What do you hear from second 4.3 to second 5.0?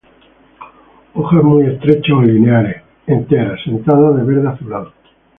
azulado.